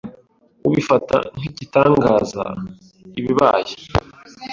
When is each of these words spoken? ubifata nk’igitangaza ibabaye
ubifata 0.67 1.17
nk’igitangaza 1.37 2.45
ibabaye 3.19 3.75